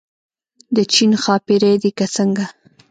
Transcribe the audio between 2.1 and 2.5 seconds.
څنګه.